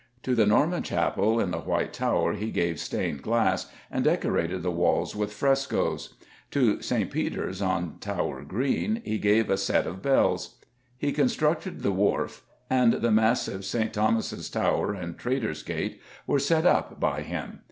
To 0.23 0.33
the 0.33 0.47
Norman 0.47 0.81
Chapel 0.81 1.39
in 1.39 1.51
the 1.51 1.59
White 1.59 1.93
Tower 1.93 2.33
he 2.33 2.49
gave 2.49 2.79
stained 2.79 3.21
glass 3.21 3.67
and 3.91 4.03
decorated 4.03 4.63
the 4.63 4.71
[Illustration: 4.71 5.11
THE 5.19 5.27
PORTCULLIS 5.27 5.65
IN 5.65 5.69
BLOODY 5.69 5.75
TOWER] 5.75 5.89
walls 5.91 5.99
with 5.99 6.09
frescoes; 6.09 6.27
to 6.49 6.81
St. 6.81 7.11
Peter's, 7.11 7.61
on 7.61 7.97
Tower 7.99 8.41
Green, 8.41 9.01
he 9.05 9.19
gave 9.19 9.51
a 9.51 9.59
set 9.59 9.85
of 9.85 10.01
bells. 10.01 10.55
He 10.97 11.11
constructed 11.11 11.83
the 11.83 11.91
Wharf, 11.91 12.43
and 12.67 12.93
the 12.93 13.11
massive 13.11 13.63
St. 13.63 13.93
Thomas's 13.93 14.49
Tower 14.49 14.93
and 14.95 15.19
Traitor's 15.19 15.61
Gate 15.61 16.01
were 16.25 16.39
set 16.39 16.65
up 16.65 16.99
by 16.99 17.21
him. 17.21 17.59